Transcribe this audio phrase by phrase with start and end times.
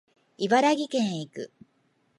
[0.39, 1.51] 茨城県へ行く